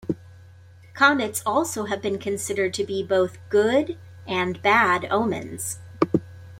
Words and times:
Comets 0.95 1.43
also 1.45 1.85
have 1.85 2.01
been 2.01 2.17
considered 2.17 2.73
to 2.73 2.83
be 2.83 3.03
both 3.03 3.37
good 3.49 3.99
and 4.27 4.59
bad 4.63 5.05
omens. 5.11 5.77